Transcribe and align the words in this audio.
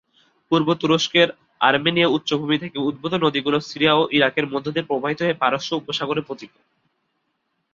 পূর্ব 0.51 0.67
তুরস্কের 0.73 1.27
আর্মেনীয় 1.61 2.09
উচ্চভূমি 2.09 2.57
থেকে 2.57 2.77
উদ্ভূত 2.79 3.13
নদীগুলো 3.15 3.57
সিরিয়া 3.61 3.93
ও 3.95 4.03
ইরাকের 4.11 4.45
মধ্য 4.53 4.67
দিয়ে 4.71 4.89
প্রবাহিত 4.89 5.19
হয়ে 5.21 5.39
পারস্য 5.43 5.69
উপসাগরে 5.75 6.21
পতিত। 6.27 6.53